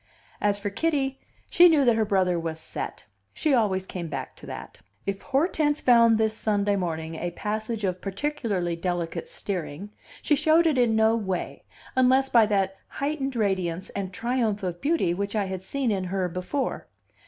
[0.41, 4.47] As for Kitty, she knew that her brother was "set"; she always came back to
[4.47, 4.79] that.
[5.05, 9.91] If Hortense found this Sunday morning a passage of particularly delicate steering,
[10.23, 15.13] she showed it in no way, unless by that heightened radiance and triumph of beauty
[15.13, 16.87] which I had seen in her before.